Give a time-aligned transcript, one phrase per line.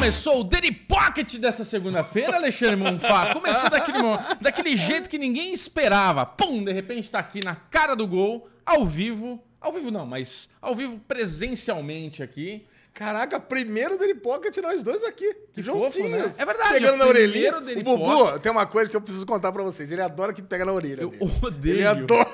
[0.00, 3.34] começou o Daily Pocket dessa segunda-feira, Alexandre Monfá.
[3.34, 3.98] Começou daquele,
[4.40, 6.24] daquele jeito que ninguém esperava.
[6.24, 9.44] Pum, de repente tá aqui na cara do gol, ao vivo.
[9.60, 12.66] Ao vivo não, mas ao vivo presencialmente aqui.
[12.92, 15.32] Caraca, primeiro Daily Pocket nós dois aqui.
[15.54, 15.94] Que juntinhos.
[15.94, 16.34] Fofo, né?
[16.36, 16.74] É verdade.
[16.74, 17.56] Pegando na orelhinha.
[17.56, 19.90] O Bubu, tem uma coisa que eu preciso contar pra vocês.
[19.90, 21.32] Ele adora que pega na orelha Eu dele.
[21.42, 21.74] odeio.
[21.76, 22.28] Ele adora.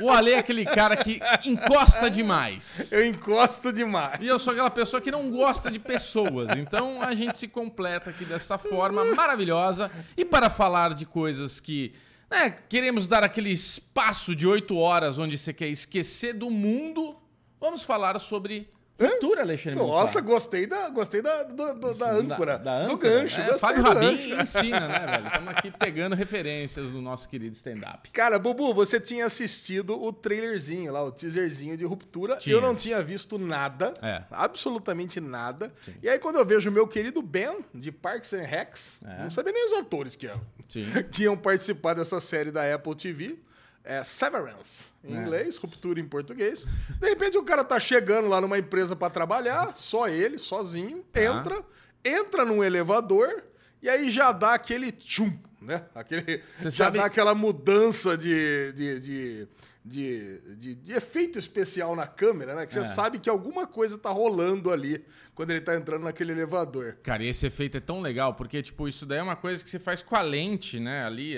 [0.00, 2.90] O Ale é aquele cara que encosta demais.
[2.90, 4.18] Eu encosto demais.
[4.20, 6.50] E eu sou aquela pessoa que não gosta de pessoas.
[6.56, 9.90] Então a gente se completa aqui dessa forma maravilhosa.
[10.16, 11.94] E para falar de coisas que
[12.30, 17.14] né, queremos dar aquele espaço de oito horas onde você quer esquecer do mundo,
[17.60, 22.58] vamos falar sobre Cultura, Alexandre Nossa, gostei da, gostei da, do, do, da âncora.
[22.58, 22.88] Da, da âncora.
[22.88, 23.40] Do gancho.
[23.40, 25.26] É, Fábio Rabin ensina, né, velho?
[25.26, 28.08] Estamos aqui pegando referências do nosso querido stand-up.
[28.10, 32.36] Cara, Bubu, você tinha assistido o trailerzinho lá, o teaserzinho de ruptura.
[32.36, 32.54] Tinha.
[32.54, 33.92] Eu não tinha visto nada.
[34.00, 34.22] É.
[34.30, 35.72] Absolutamente nada.
[35.84, 35.94] Sim.
[36.00, 39.24] E aí, quando eu vejo o meu querido Ben, de Parks and Recs, é.
[39.24, 40.40] não sabia nem os atores que eram.
[40.68, 40.84] Sim.
[41.10, 43.38] Que iam participar dessa série da Apple TV
[43.84, 45.20] é Severance em é.
[45.20, 46.66] inglês, ruptura em português.
[46.98, 51.22] De repente o cara tá chegando lá numa empresa para trabalhar, só ele, sozinho, tá.
[51.22, 51.62] entra,
[52.02, 53.44] entra num elevador
[53.82, 55.84] e aí já dá aquele tchum, né?
[55.94, 56.98] Aquele, Você já sabe...
[56.98, 59.48] dá aquela mudança de, de, de,
[59.84, 62.64] de, de, de efeito especial na câmera, né?
[62.64, 62.84] Que você é.
[62.84, 66.96] sabe que alguma coisa tá rolando ali quando ele tá entrando naquele elevador.
[67.02, 69.68] Cara, e esse efeito é tão legal, porque, tipo, isso daí é uma coisa que
[69.68, 71.04] você faz com a lente, né?
[71.04, 71.36] Ali.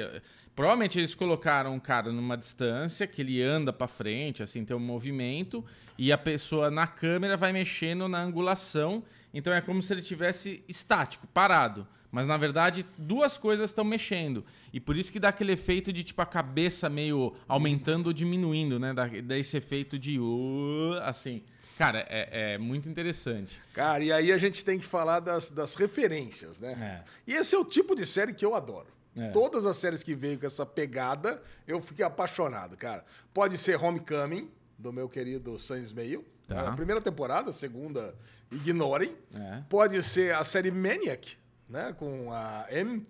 [0.57, 4.81] Provavelmente eles colocaram um cara numa distância, que ele anda para frente, assim, tem um
[4.81, 5.62] movimento,
[5.99, 9.05] e a pessoa na câmera vai mexendo na angulação.
[9.34, 11.87] Então é como se ele tivesse estático, parado.
[12.11, 14.43] Mas na verdade, duas coisas estão mexendo.
[14.73, 18.79] E por isso que dá aquele efeito de tipo a cabeça meio aumentando ou diminuindo,
[18.79, 18.95] né?
[18.95, 21.43] Dá, dá esse efeito de uh, assim.
[21.77, 23.61] Cara, é, é, muito interessante.
[23.75, 27.05] Cara, e aí a gente tem que falar das, das referências, né?
[27.05, 27.31] É.
[27.31, 28.96] E esse é o tipo de série que eu adoro.
[29.16, 29.31] É.
[29.31, 33.03] Todas as séries que veio com essa pegada, eu fiquei apaixonado, cara.
[33.32, 36.25] Pode ser Homecoming, do meu querido Sam Ismail.
[36.47, 36.69] Tá.
[36.69, 38.15] A primeira temporada, a segunda,
[38.50, 39.16] ignorem.
[39.34, 39.62] É.
[39.69, 41.37] Pode ser a série Maniac,
[41.69, 41.94] né?
[41.99, 43.06] Com a M.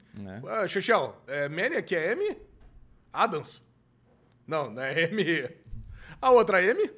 [0.64, 0.68] É.
[0.68, 2.36] Xixel, é, Maniac é M?
[3.12, 3.62] Adams.
[4.46, 5.22] Não, não é M.
[6.22, 6.80] A outra M?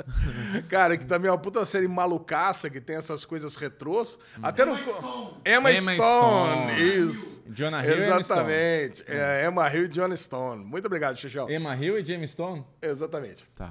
[0.68, 4.18] Cara, que também é uma puta série malucaça, que tem essas coisas retrôs.
[4.42, 4.82] Até Emma no.
[4.82, 5.34] Stone.
[5.44, 6.72] Emma, Emma Stone.
[6.72, 7.08] Stone.
[7.08, 7.42] Isso.
[7.48, 9.04] Jonah Hill Exatamente.
[9.06, 10.64] E é, Emma Hill e John Stone.
[10.64, 11.50] Muito obrigado, Xixão.
[11.50, 12.64] Emma Hill e James Stone?
[12.80, 13.44] Exatamente.
[13.54, 13.68] Tá.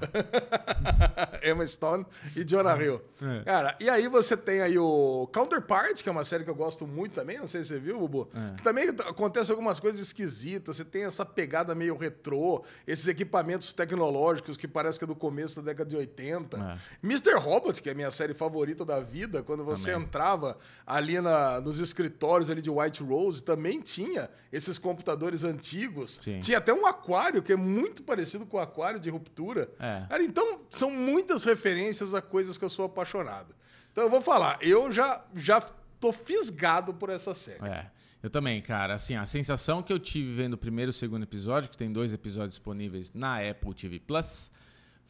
[1.44, 2.06] Emma Stone
[2.36, 3.02] e Jonah Hill.
[3.22, 3.44] É.
[3.44, 6.86] Cara, e aí você tem aí o Counterpart, que é uma série que eu gosto
[6.86, 8.30] muito também, não sei se você viu, Bubu.
[8.34, 8.56] É.
[8.58, 10.78] Que também acontece algumas coisas esquisitas.
[10.78, 15.16] Você tem essa pegada meio retrô, esses equipamentos tecnológicos que parecem parece que é do
[15.16, 16.11] começo da década de 80.
[16.58, 16.78] É.
[17.04, 17.36] Mr.
[17.36, 20.08] Robot, que é a minha série favorita da vida, quando você também.
[20.08, 26.20] entrava ali na, nos escritórios ali de White Rose, também tinha esses computadores antigos.
[26.22, 26.40] Sim.
[26.40, 29.70] Tinha até um aquário que é muito parecido com o aquário de ruptura.
[29.80, 30.06] É.
[30.10, 33.56] Cara, então, são muitas referências a coisas que eu sou apaixonado.
[33.92, 35.62] Então, eu vou falar, eu já, já
[36.00, 37.66] tô fisgado por essa série.
[37.66, 37.90] É.
[38.24, 38.94] Eu também, cara.
[38.94, 41.92] Assim, a sensação que eu tive vendo o primeiro e o segundo episódio, que tem
[41.92, 44.52] dois episódios disponíveis na Apple TV Plus,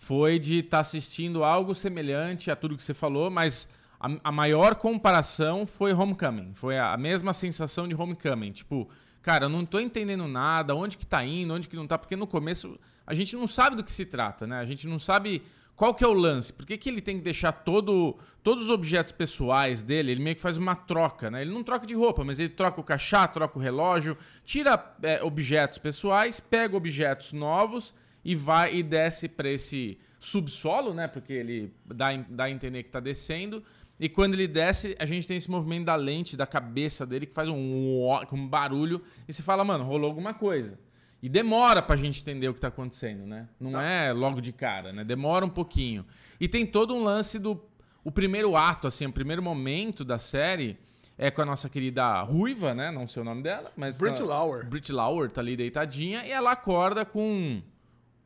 [0.02, 3.70] foi de estar tá assistindo algo semelhante a tudo que você falou, mas
[4.00, 6.56] a, a, maior comparação foi Homecoming.
[6.56, 8.52] Foi a, a, mesma sensação de Homecoming.
[8.52, 8.90] Tipo,
[9.22, 12.16] cara, eu não tô entendendo nada, onde que tá indo, onde que não tá, porque
[12.16, 14.60] no começo a gente não sabe do que se trata, né?
[14.60, 15.44] A gente não sabe
[15.76, 16.52] qual que é o lance.
[16.52, 20.36] Por que, que ele tem que deixar todo, todos os objetos pessoais dele, ele meio
[20.36, 21.44] que faz uma troca, né?
[21.44, 25.24] Ele não troca de roupa, mas ele troca o cachá, troca o relógio, tira é,
[25.24, 31.08] objetos pessoais, pega objetos novos e vai e desce para esse subsolo, né?
[31.08, 33.64] Porque ele dá, dá a entender que está descendo.
[34.00, 37.34] E quando ele desce, a gente tem esse movimento da lente, da cabeça dele, que
[37.34, 39.02] faz um, um barulho.
[39.28, 40.80] E você fala, mano, rolou alguma coisa.
[41.22, 43.48] E demora pra gente entender o que tá acontecendo, né?
[43.60, 43.84] Não tá.
[43.84, 45.04] é logo de cara, né?
[45.04, 46.04] Demora um pouquinho.
[46.40, 47.64] E tem todo um lance do.
[48.04, 50.80] O primeiro ato, assim, o primeiro momento da série
[51.16, 52.90] é com a nossa querida Ruiva, né?
[52.90, 54.00] Não sei o nome dela, mas.
[54.00, 54.66] Brit tá, Lauer.
[54.66, 57.62] Brit Lauer tá ali deitadinha e ela acorda com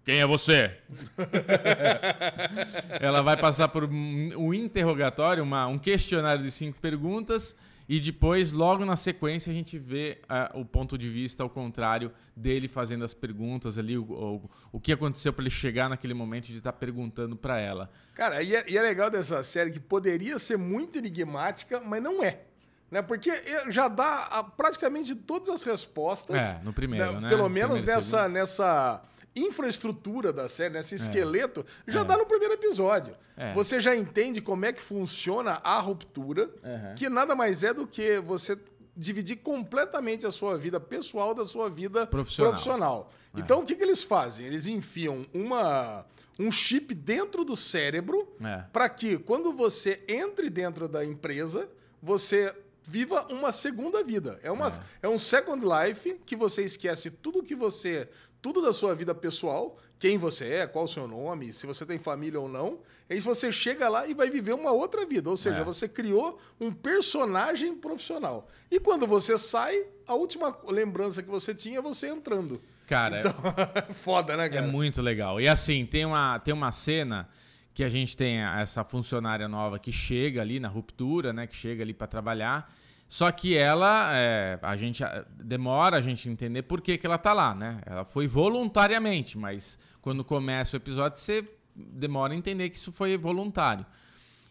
[0.06, 0.78] quem é você?
[3.02, 7.56] Ela vai passar por um interrogatório, uma, um questionário de cinco perguntas,
[7.90, 12.12] e depois, logo na sequência, a gente vê uh, o ponto de vista ao contrário
[12.36, 16.46] dele fazendo as perguntas ali, o, o, o que aconteceu para ele chegar naquele momento
[16.46, 17.90] de estar tá perguntando para ela.
[18.14, 22.24] Cara, e é, e é legal dessa série que poderia ser muito enigmática, mas não
[22.24, 22.42] é
[22.90, 23.02] né?
[23.02, 23.32] Porque
[23.70, 26.42] já dá praticamente todas as respostas.
[26.42, 27.30] É, no primeiro, da, né?
[27.30, 29.02] Pelo menos nessa, nessa
[29.36, 30.80] infraestrutura da série, né?
[30.80, 30.98] esse é.
[30.98, 32.04] esqueleto, já é.
[32.04, 33.16] dá no primeiro episódio.
[33.36, 33.54] É.
[33.54, 36.96] Você já entende como é que funciona a ruptura, uhum.
[36.96, 38.58] que nada mais é do que você
[38.96, 42.52] dividir completamente a sua vida pessoal da sua vida profissional.
[42.54, 43.12] profissional.
[43.36, 43.40] É.
[43.42, 44.46] Então, o que, que eles fazem?
[44.46, 46.06] Eles enfiam uma,
[46.40, 48.64] um chip dentro do cérebro é.
[48.72, 51.68] para que, quando você entre dentro da empresa,
[52.02, 52.56] você
[52.86, 54.40] viva uma segunda vida.
[54.44, 54.72] É, uma, é.
[55.04, 58.10] é um second life que você esquece tudo que você.
[58.42, 61.98] Tudo da sua vida pessoal, quem você é, qual o seu nome, se você tem
[61.98, 62.80] família ou não.
[63.10, 65.32] Aí você chega lá e vai viver uma outra vida.
[65.32, 65.64] Ou seja, é.
[65.64, 68.48] você criou um personagem profissional.
[68.70, 72.62] E quando você sai, a última lembrança que você tinha é você entrando.
[72.86, 73.34] Cara, então,
[73.90, 74.68] é foda, né, cara?
[74.68, 75.42] É muito legal.
[75.42, 77.28] E assim, tem uma, tem uma cena
[77.76, 81.46] que a gente tem essa funcionária nova que chega ali na ruptura, né?
[81.46, 82.74] Que chega ali para trabalhar.
[83.06, 85.04] Só que ela, é, a gente
[85.38, 87.82] demora a gente entender por que, que ela tá lá, né?
[87.86, 91.46] Ela foi voluntariamente, mas quando começa o episódio você
[91.76, 93.86] demora a entender que isso foi voluntário.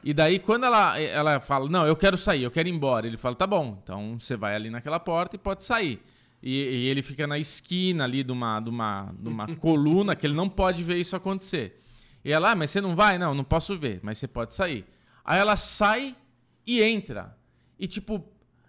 [0.04, 3.16] E daí quando ela, ela fala, não, eu quero sair, eu quero ir embora, ele
[3.16, 5.98] fala, tá bom, então você vai ali naquela porta e pode sair.
[6.42, 10.26] E, e ele fica na esquina ali de uma, de uma, de uma coluna que
[10.26, 11.80] ele não pode ver isso acontecer.
[12.24, 13.18] E ela, ah, mas você não vai?
[13.18, 14.86] Não, não posso ver, mas você pode sair.
[15.24, 16.16] Aí ela sai
[16.66, 17.36] e entra.
[17.78, 18.26] E tipo,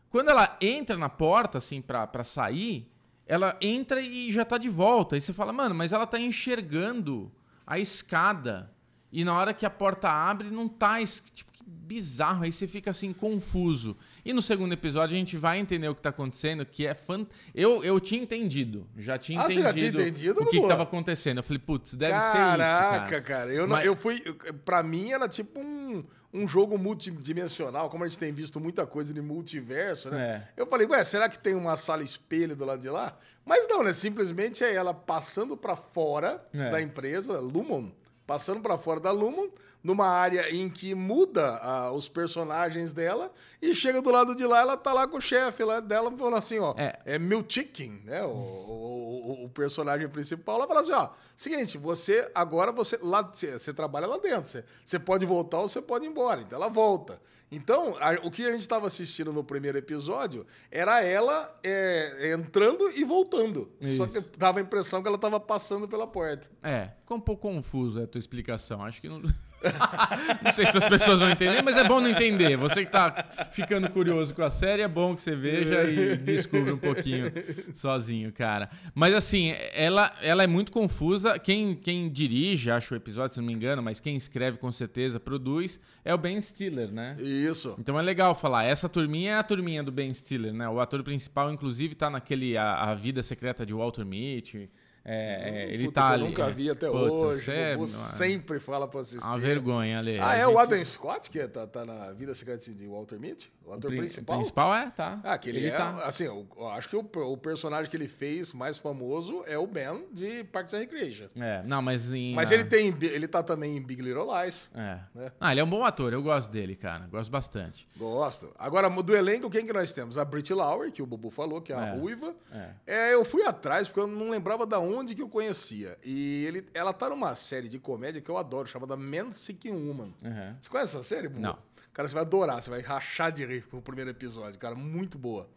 [0.09, 2.91] quando ela entra na porta, assim, pra, pra sair,
[3.25, 5.17] ela entra e já tá de volta.
[5.17, 7.31] E você fala, mano, mas ela tá enxergando
[7.65, 8.71] a escada.
[9.11, 10.97] E na hora que a porta abre, não tá.
[11.05, 12.44] Tipo, bizarro.
[12.44, 13.97] Aí você fica assim, confuso.
[14.23, 17.25] E no segundo episódio a gente vai entender o que tá acontecendo, que é fan...
[17.53, 18.88] eu, eu tinha entendido.
[18.97, 21.38] Já tinha ah, entendido, tinha entendido o que, que tava acontecendo.
[21.38, 22.57] Eu falei, putz, deve Caraca, ser isso.
[22.57, 23.53] Caraca, cara.
[23.53, 23.85] Eu, Mas...
[23.85, 24.19] eu fui.
[24.63, 26.03] Pra mim era tipo um,
[26.33, 30.47] um jogo multidimensional, como a gente tem visto muita coisa de multiverso, né?
[30.57, 30.62] É.
[30.62, 33.17] Eu falei, ué, será que tem uma sala espelho do lado de lá?
[33.45, 33.94] Mas não, né?
[33.94, 36.71] Simplesmente é ela passando para fora é.
[36.71, 37.89] da empresa, Lumon,
[38.27, 39.47] passando para fora da Lumon
[39.85, 44.61] numa área em que muda uh, os personagens dela e chega do lado de lá,
[44.61, 48.01] ela tá lá com o chefe lá dela falando assim, ó, é, é meu chicken,
[48.03, 48.23] né?
[48.23, 53.59] O, o, o, personagem principal, ela fala assim, ó, seguinte, você agora você lá você,
[53.59, 56.41] você trabalha lá dentro, você, você pode voltar ou você pode ir embora.
[56.41, 57.21] Então ela volta.
[57.51, 62.89] Então, a, o que a gente estava assistindo no primeiro episódio era ela é, entrando
[62.89, 63.71] e voltando.
[63.79, 63.97] Isso.
[63.97, 66.49] Só que dava a impressão que ela estava passando pela porta.
[66.63, 68.83] É, ficou um pouco confuso a tua explicação.
[68.83, 69.21] Acho que não.
[70.43, 72.55] não sei se as pessoas vão entender, mas é bom não entender.
[72.57, 76.73] Você que está ficando curioso com a série, é bom que você veja e descubra
[76.73, 77.31] um pouquinho
[77.75, 78.69] sozinho, cara.
[78.93, 81.39] Mas assim, ela, ela é muito confusa.
[81.39, 85.19] Quem, quem dirige, acho o episódio, se não me engano, mas quem escreve com certeza,
[85.19, 87.15] produz, é o Ben Stiller, né?
[87.19, 87.75] Isso.
[87.79, 88.65] Então é legal falar.
[88.65, 90.67] Essa turminha é a turminha do Ben Stiller, né?
[90.69, 94.69] O ator principal, inclusive, está naquele a, a, Vida Secreta de Walter Mitty.
[95.07, 96.23] É, é, ele Puta, tá ali.
[96.23, 97.51] Eu nunca vi até Putz, hoje.
[97.51, 99.23] É, o sempre fala pra assistir.
[99.23, 100.19] Uma vergonha ali.
[100.19, 100.83] Ah, é o Adam.
[100.83, 103.51] Scott que tá, tá na Vida Secreta de Walter Mitty?
[103.63, 104.35] O ator o principal?
[104.35, 105.19] O principal é, tá.
[105.23, 105.77] Ah, que ele, ele é.
[105.77, 105.91] Tá.
[106.05, 110.07] Assim, eu, acho que o, o, personagem que ele fez mais famoso é o Ben
[110.11, 111.27] de Parks and Recreation.
[111.35, 112.33] É, não, mas em.
[112.33, 112.95] Mas ele tem.
[113.01, 114.69] Ele tá também em Big Little Lies.
[114.73, 114.99] É.
[115.13, 115.31] Né?
[115.39, 117.07] Ah, ele é um bom ator, eu gosto dele, cara.
[117.07, 117.87] Gosto bastante.
[117.97, 118.51] Gosto.
[118.57, 120.17] Agora, do elenco, quem que nós temos?
[120.17, 121.97] A Brit Lauer, que o Bubu falou, que é a é.
[121.97, 122.35] ruiva.
[122.51, 122.69] É.
[122.87, 123.13] é.
[123.13, 125.97] eu fui atrás, porque eu não lembrava da onde que eu conhecia.
[126.03, 130.13] E ele, ela tá numa série de comédia que eu adoro, chamada Man Seeking Woman.
[130.22, 130.55] Uhum.
[130.62, 131.27] Você conhece essa série?
[131.27, 131.58] Não.
[131.91, 135.17] Cara, você vai adorar, você vai rachar de rir com o primeiro episódio, cara, muito
[135.17, 135.50] boa.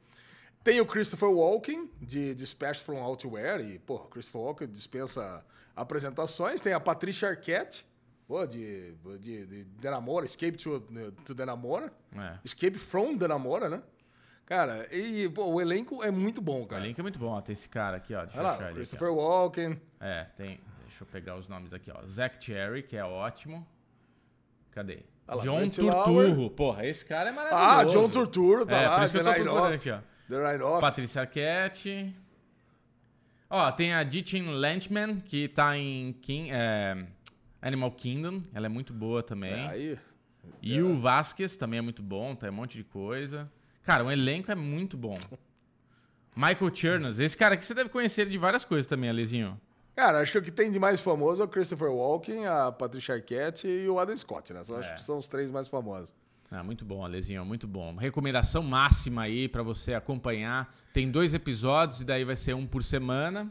[0.62, 6.60] Tem o Christopher Walken, de Dispatch from Outware, e, pô, Christopher Walken dispensa apresentações.
[6.60, 7.86] Tem a Patricia Arquette,
[8.26, 10.80] pô, de, de, de Denamora, Escape to,
[11.24, 11.92] to Denamora.
[12.14, 12.38] É.
[12.44, 13.82] Escape from Denamora, né?
[14.48, 16.80] Cara, e pô, o elenco é muito bom, cara.
[16.80, 17.26] O elenco é muito bom.
[17.26, 18.24] Ó, tem esse cara aqui, ó.
[18.24, 19.80] Deixa Olha eu lá, Christopher aqui, Walken.
[20.00, 20.60] É, tem.
[20.86, 22.06] Deixa eu pegar os nomes aqui, ó.
[22.06, 23.68] Zack Cherry, que é ótimo.
[24.70, 25.00] Cadê?
[25.28, 26.48] Olha John Turturro.
[26.48, 27.78] Porra, esse cara é maravilhoso.
[27.78, 28.96] Ah, John Turturro, tá é, lá.
[28.96, 29.74] Por isso que The eu tô off.
[29.74, 29.98] aqui, ó.
[30.26, 30.80] The Off.
[30.80, 32.16] Patrícia Arquette.
[33.50, 37.04] Ó, tem a Ditchin Lanchman, que tá em King, é,
[37.60, 38.42] Animal Kingdom.
[38.54, 39.52] Ela é muito boa também.
[39.52, 39.98] É, aí...
[40.62, 43.46] E o Vasquez também é muito bom, tá um monte de coisa.
[43.88, 45.18] Cara, o elenco é muito bom.
[46.36, 49.58] Michael Chernus, esse cara aqui você deve conhecer de várias coisas também, Alezinho.
[49.96, 53.14] Cara, acho que o que tem de mais famoso é o Christopher Walken, a Patricia
[53.14, 54.60] Arquette e o Adam Scott, né?
[54.68, 54.94] Eu acho é.
[54.94, 56.14] que são os três mais famosos.
[56.50, 57.96] Ah, muito bom, Alezinho, muito bom.
[57.96, 60.70] Recomendação máxima aí para você acompanhar.
[60.92, 63.50] Tem dois episódios e daí vai ser um por semana.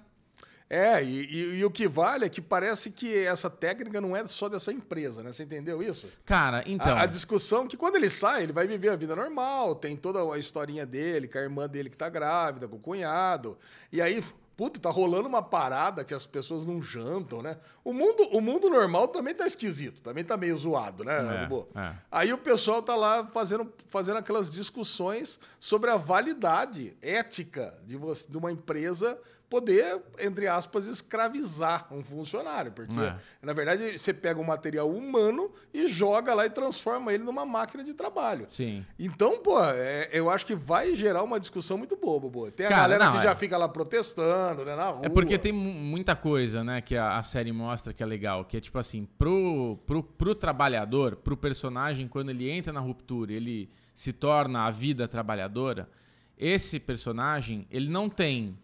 [0.70, 4.28] É, e, e, e, o que vale é que parece que essa técnica não é
[4.28, 5.32] só dessa empresa, né?
[5.32, 6.18] Você entendeu isso?
[6.26, 6.98] Cara, então.
[6.98, 10.20] A, a discussão que quando ele sai, ele vai viver a vida normal, tem toda
[10.20, 13.58] a historinha dele, com a irmã dele que tá grávida, com o cunhado.
[13.92, 14.22] E aí
[14.58, 17.58] Puta, tá rolando uma parada que as pessoas não jantam, né?
[17.84, 21.96] O mundo, o mundo normal também tá esquisito, também tá meio zoado, né, é, é.
[22.12, 28.28] Aí o pessoal tá lá fazendo, fazendo aquelas discussões sobre a validade ética de, você,
[28.28, 29.16] de uma empresa
[29.50, 32.72] poder, entre aspas, escravizar um funcionário.
[32.72, 33.16] Porque, é.
[33.42, 37.84] na verdade, você pega um material humano e joga lá e transforma ele numa máquina
[37.84, 38.46] de trabalho.
[38.50, 38.86] Sim.
[39.00, 42.52] Então, pô, é, eu acho que vai gerar uma discussão muito boa, boa.
[42.52, 43.24] Tem a Cara, galera não, que é.
[43.24, 45.06] já fica lá protestando, né, na rua.
[45.06, 48.58] É porque tem muita coisa, né, que a, a, série mostra que é legal, que
[48.58, 53.70] é tipo assim, pro, pro, pro trabalhador, pro personagem, quando ele entra na ruptura, ele
[53.94, 55.90] se torna a vida trabalhadora,
[56.38, 58.58] esse personagem, ele não tem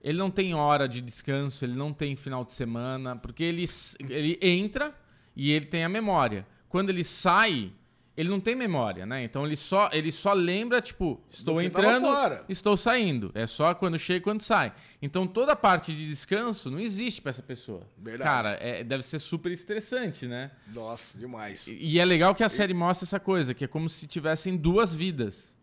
[0.00, 3.64] ele não tem hora de descanso, ele não tem final de semana, porque ele,
[4.08, 4.94] ele entra
[5.34, 6.46] e ele tem a memória.
[6.68, 7.72] Quando ele sai,
[8.16, 9.22] ele não tem memória, né?
[9.24, 12.06] Então ele só, ele só lembra, tipo, estou entrando,
[12.48, 13.30] estou saindo.
[13.34, 14.72] É só quando chega e quando sai.
[15.02, 17.86] Então toda a parte de descanso não existe para essa pessoa.
[17.98, 18.22] Verdade.
[18.22, 20.50] Cara, é, deve ser super estressante, né?
[20.72, 21.66] Nossa, demais.
[21.66, 24.56] E, e é legal que a série mostra essa coisa, que é como se tivessem
[24.56, 25.54] duas vidas.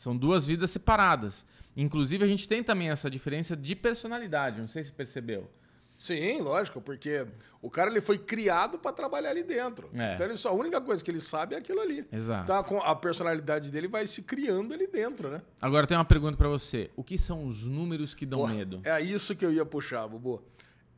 [0.00, 1.44] São duas vidas separadas.
[1.76, 5.50] Inclusive, a gente tem também essa diferença de personalidade, não sei se percebeu.
[5.98, 7.26] Sim, lógico, porque
[7.60, 9.90] o cara ele foi criado para trabalhar ali dentro.
[9.92, 10.14] É.
[10.14, 12.08] Então ele só a única coisa que ele sabe é aquilo ali.
[12.10, 12.50] Exato.
[12.50, 15.42] Então a, a personalidade dele vai se criando ali dentro, né?
[15.60, 16.90] Agora tem uma pergunta para você.
[16.96, 18.80] O que são os números que dão medo?
[18.82, 20.42] É isso que eu ia puxar, Bubu.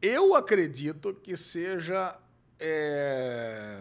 [0.01, 2.17] Eu acredito que seja
[2.61, 3.81] é,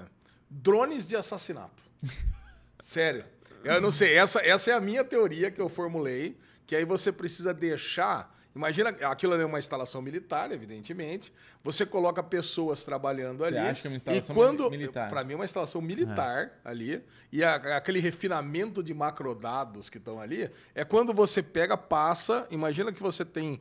[0.50, 1.84] drones de assassinato.
[2.82, 3.24] Sério.
[3.64, 6.38] Eu não sei, essa, essa é a minha teoria que eu formulei
[6.72, 8.34] que aí você precisa deixar.
[8.56, 11.34] Imagina, aquilo ali é uma instalação militar, evidentemente.
[11.62, 13.58] Você coloca pessoas trabalhando você ali.
[13.58, 15.10] Acha que é uma instalação e quando, militar?
[15.10, 16.52] Para mim é uma instalação militar é.
[16.64, 17.04] ali.
[17.30, 22.48] E a, aquele refinamento de macrodados que estão ali é quando você pega, passa.
[22.50, 23.60] Imagina que você tem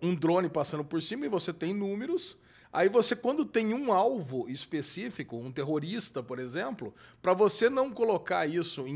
[0.00, 2.36] um drone passando por cima e você tem números
[2.72, 8.46] Aí você, quando tem um alvo específico, um terrorista, por exemplo, para você não colocar
[8.46, 8.86] isso,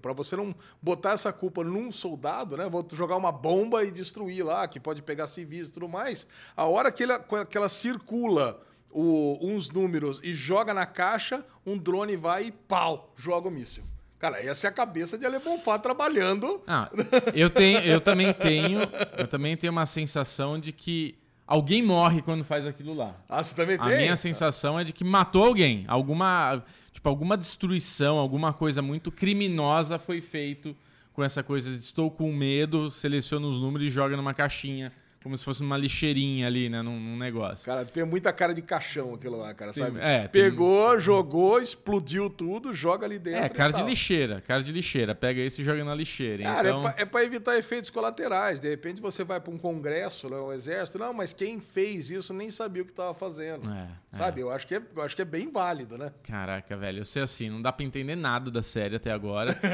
[0.00, 2.66] para você não botar essa culpa num soldado, né?
[2.66, 6.26] Vou jogar uma bomba e destruir lá, que pode pegar civis e tudo mais.
[6.56, 7.12] A hora que, ele,
[7.50, 8.58] que ela circula
[8.90, 13.84] o, uns números e joga na caixa, um drone vai e pau, joga o míssil.
[14.18, 16.62] Cara, essa é a cabeça de Alebonfá trabalhando.
[16.66, 16.90] Ah,
[17.34, 18.80] eu tenho, eu também tenho,
[19.18, 23.14] eu também tenho uma sensação de que Alguém morre quando faz aquilo lá.
[23.28, 23.94] Ah, você também a tem?
[23.94, 25.84] A minha sensação é de que matou alguém.
[25.86, 30.74] Alguma, tipo, alguma destruição, alguma coisa muito criminosa foi feito
[31.12, 31.70] com essa coisa.
[31.70, 34.90] Estou com medo, seleciona os números e joga numa caixinha
[35.24, 36.82] como se fosse uma lixeirinha ali, né?
[36.82, 37.64] Num, num, negócio.
[37.64, 39.98] Cara, tem muita cara de caixão aquilo lá, cara, sabe?
[39.98, 41.00] É, Pegou, tem...
[41.00, 43.40] jogou, explodiu tudo, joga ali dentro.
[43.40, 45.14] É, cara de lixeira, cara de lixeira.
[45.14, 46.44] Pega isso e joga na lixeira.
[46.44, 46.94] Cara, é então...
[46.98, 48.60] é, pra, é evitar efeitos colaterais.
[48.60, 50.98] De repente você vai para um congresso, né, um exército.
[50.98, 53.72] Não, mas quem fez isso nem sabia o que estava fazendo.
[53.72, 54.42] É, é, sabe?
[54.42, 56.12] Eu acho, que é, eu acho que é bem válido, né?
[56.22, 56.98] Caraca, velho.
[56.98, 59.54] Eu sei assim, não dá pra entender nada da série até agora.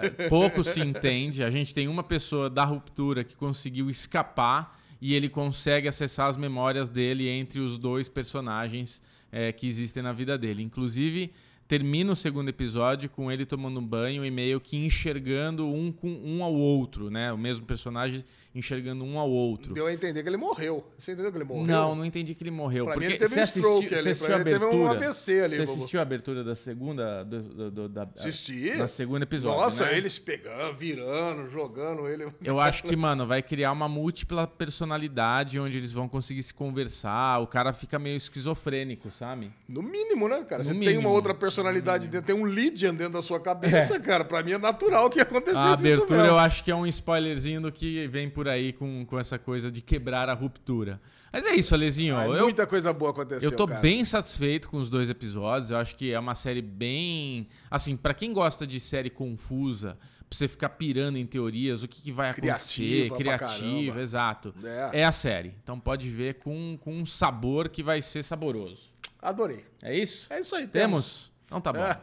[0.00, 1.42] É, pouco se entende.
[1.42, 6.36] A gente tem uma pessoa da ruptura que conseguiu escapar e ele consegue acessar as
[6.36, 9.00] memórias dele entre os dois personagens
[9.32, 10.62] é, que existem na vida dele.
[10.62, 11.32] Inclusive,
[11.70, 16.08] termina o segundo episódio com ele tomando um banho e meio que enxergando um com
[16.08, 17.32] um ao outro, né?
[17.32, 19.72] O mesmo personagem enxergando um ao outro.
[19.72, 20.84] Deu a entender que ele morreu.
[20.98, 21.66] Você entendeu que ele morreu?
[21.66, 22.84] Não, não entendi que ele morreu.
[22.86, 24.10] Pra porque mim ele teve um stroke ali.
[24.10, 25.56] Assistiu ele teve um AVC ali.
[25.56, 27.22] Você assistiu a abertura da segunda...
[27.22, 28.76] Do, do, do, da, Assisti.
[28.76, 29.96] Da segunda episódio, Nossa, né?
[29.96, 32.26] eles pegando, virando, jogando ele.
[32.42, 37.38] Eu acho que, mano, vai criar uma múltipla personalidade onde eles vão conseguir se conversar.
[37.38, 39.52] O cara fica meio esquizofrênico, sabe?
[39.68, 40.64] No mínimo, né, cara?
[40.64, 40.90] No Você mínimo.
[40.90, 41.59] tem uma outra personalidade
[42.08, 43.98] dentro, tem um Lydian dentro da sua cabeça, é.
[43.98, 44.24] cara.
[44.24, 47.72] Pra mim é natural que acontecesse A abertura eu acho que é um spoilerzinho do
[47.72, 51.00] que vem por aí com, com essa coisa de quebrar a ruptura.
[51.32, 52.16] Mas é isso, Alezinho.
[52.16, 53.50] Ah, eu, muita coisa boa aconteceu.
[53.50, 53.80] Eu tô cara.
[53.80, 55.70] bem satisfeito com os dois episódios.
[55.70, 57.48] Eu acho que é uma série bem.
[57.70, 59.96] Assim, para quem gosta de série confusa,
[60.28, 64.54] pra você ficar pirando em teorias, o que, que vai acontecer, criativa, exato.
[64.62, 65.00] É.
[65.00, 65.04] é.
[65.04, 65.54] a série.
[65.62, 68.90] Então pode ver com, com um sabor que vai ser saboroso.
[69.22, 69.64] Adorei.
[69.82, 70.26] É isso?
[70.30, 70.70] É isso aí, temos.
[70.72, 71.29] temos?
[71.50, 71.82] Então tá bom.
[71.82, 71.98] É.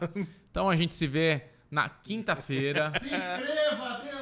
[0.50, 2.92] Então a gente se vê na quinta-feira.
[3.00, 4.18] Se inscreva, dê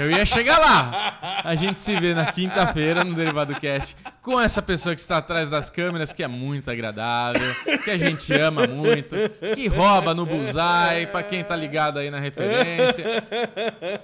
[0.00, 1.42] eu ia chegar lá.
[1.44, 5.48] A gente se vê na quinta-feira no Derivado Cast com essa pessoa que está atrás
[5.48, 9.16] das câmeras, que é muito agradável, que a gente ama muito,
[9.54, 13.04] que rouba no bullseye, para quem tá ligado aí na referência.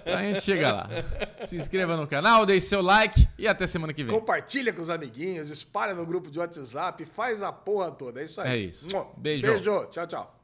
[0.07, 0.89] A gente chega lá.
[1.45, 4.13] Se inscreva no canal, deixe seu like e até semana que vem.
[4.13, 8.21] Compartilha com os amiguinhos, espalha no grupo de WhatsApp, faz a porra toda.
[8.21, 8.51] É isso aí.
[8.51, 8.87] É isso.
[9.17, 9.47] Beijo.
[9.47, 9.87] Beijo.
[9.87, 10.37] Tchau, tchau.